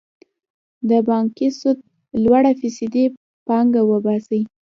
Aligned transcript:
د 0.89 0.91
بانکي 1.09 1.47
سود 1.59 1.77
لوړه 2.23 2.51
فیصدي 2.59 3.05
پانګه 3.47 3.81
وباسي. 3.91 4.41